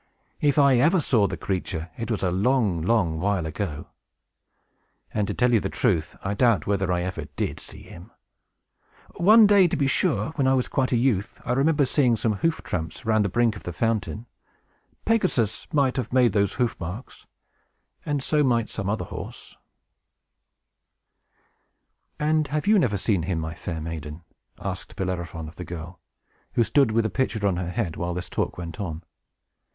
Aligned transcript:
If 0.39 0.57
I 0.57 0.77
ever 0.77 0.99
saw 0.99 1.27
the 1.27 1.37
creature, 1.37 1.91
it 1.95 2.09
was 2.09 2.23
a 2.23 2.31
long, 2.31 2.81
long 2.81 3.19
while 3.19 3.45
ago; 3.45 3.89
and, 5.13 5.27
to 5.27 5.33
tell 5.35 5.53
you 5.53 5.59
the 5.59 5.69
truth, 5.69 6.15
I 6.23 6.33
doubt 6.33 6.65
whether 6.65 6.91
I 6.91 7.03
ever 7.03 7.25
did 7.35 7.59
see 7.59 7.83
him. 7.83 8.09
One 9.17 9.45
day, 9.45 9.67
to 9.67 9.77
be 9.77 9.85
sure, 9.85 10.29
when 10.31 10.47
I 10.47 10.55
was 10.55 10.67
quite 10.67 10.91
a 10.91 10.97
youth, 10.97 11.39
I 11.45 11.53
remember 11.53 11.85
seeing 11.85 12.15
some 12.15 12.37
hoof 12.37 12.63
tramps 12.63 13.05
round 13.05 13.17
about 13.17 13.29
the 13.29 13.33
brink 13.33 13.55
of 13.55 13.61
the 13.61 13.71
fountain. 13.73 14.25
Pegasus 15.05 15.67
might 15.71 15.97
have 15.97 16.11
made 16.11 16.33
those 16.33 16.53
hoof 16.55 16.75
marks; 16.79 17.27
and 18.03 18.23
so 18.23 18.43
might 18.43 18.69
some 18.69 18.89
other 18.89 19.05
horse." 19.05 19.55
[Illustration: 22.17 22.17
BELLEROPHON 22.17 22.17
AT 22.17 22.17
THE 22.17 22.25
FOVNTAIN] 22.25 22.37
"And 22.37 22.47
have 22.55 22.65
you 22.67 22.79
never 22.79 22.97
seen 22.97 23.23
him, 23.29 23.39
my 23.39 23.53
fair 23.53 23.79
maiden?" 23.79 24.23
asked 24.59 24.95
Bellerophon 24.95 25.47
of 25.47 25.57
the 25.57 25.63
girl, 25.63 25.99
who 26.53 26.63
stood 26.63 26.91
with 26.91 27.03
the 27.03 27.11
pitcher 27.11 27.45
on 27.45 27.57
her 27.57 27.69
head, 27.69 27.95
while 27.97 28.15
this 28.15 28.29
talk 28.31 28.57
went 28.57 28.79
on. 28.79 29.03